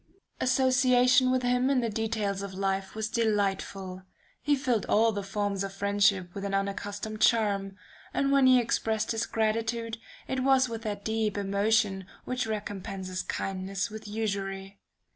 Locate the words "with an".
6.33-6.55